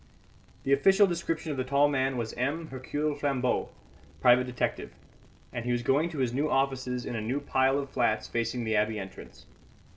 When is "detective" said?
4.45-4.95